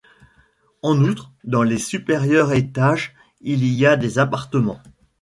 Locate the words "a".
3.85-3.97